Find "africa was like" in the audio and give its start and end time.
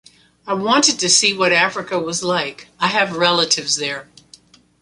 1.51-2.69